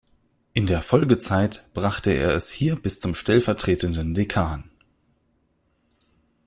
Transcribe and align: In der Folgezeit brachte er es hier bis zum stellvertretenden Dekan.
In 0.53 0.65
der 0.65 0.81
Folgezeit 0.81 1.69
brachte 1.75 2.09
er 2.09 2.31
es 2.33 2.49
hier 2.49 2.75
bis 2.75 2.99
zum 2.99 3.13
stellvertretenden 3.13 4.15
Dekan. 4.15 4.71